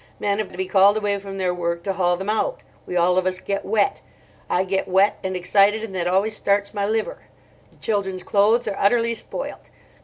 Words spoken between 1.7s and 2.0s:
to